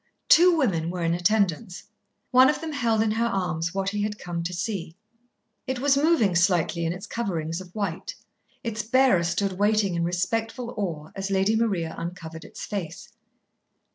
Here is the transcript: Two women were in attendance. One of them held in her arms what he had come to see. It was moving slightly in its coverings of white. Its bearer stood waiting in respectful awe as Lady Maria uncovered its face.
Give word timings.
Two 0.29 0.57
women 0.57 0.89
were 0.89 1.03
in 1.03 1.13
attendance. 1.13 1.83
One 2.31 2.49
of 2.49 2.59
them 2.59 2.71
held 2.71 3.03
in 3.03 3.11
her 3.11 3.27
arms 3.27 3.75
what 3.75 3.89
he 3.89 4.01
had 4.01 4.17
come 4.17 4.41
to 4.41 4.51
see. 4.51 4.95
It 5.67 5.77
was 5.77 5.95
moving 5.95 6.33
slightly 6.33 6.85
in 6.87 6.91
its 6.91 7.05
coverings 7.05 7.61
of 7.61 7.69
white. 7.75 8.15
Its 8.63 8.81
bearer 8.81 9.21
stood 9.23 9.59
waiting 9.59 9.93
in 9.93 10.03
respectful 10.03 10.73
awe 10.75 11.11
as 11.15 11.29
Lady 11.29 11.55
Maria 11.55 11.93
uncovered 11.99 12.43
its 12.45 12.65
face. 12.65 13.09